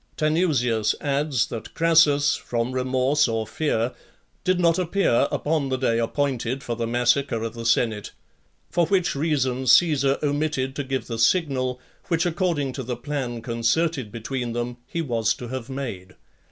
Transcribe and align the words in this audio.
Tanusius 0.17 0.95
adds, 0.99 1.45
that 1.49 1.75
Crassus, 1.75 2.35
from 2.35 2.71
remorse 2.71 3.27
or 3.27 3.45
fear, 3.45 3.93
did 4.43 4.59
not 4.59 4.79
appear 4.79 5.27
upon 5.31 5.69
the 5.69 5.77
day 5.77 5.99
appointed 5.99 6.63
for 6.63 6.75
the 6.75 6.87
massacre 6.87 7.43
of 7.43 7.53
the 7.53 7.67
senate; 7.67 8.09
for 8.71 8.87
which 8.87 9.13
reason 9.13 9.67
Caesar 9.67 10.17
omitted 10.23 10.75
to 10.75 10.83
give 10.83 11.05
the 11.05 11.19
signal, 11.19 11.79
which, 12.07 12.25
according 12.25 12.73
to 12.73 12.81
the 12.81 12.97
plan 12.97 13.43
concerted 13.43 14.11
between 14.11 14.53
them, 14.53 14.77
he 14.87 15.03
was 15.03 15.35
to 15.35 15.49
have 15.49 15.69
made. 15.69 16.15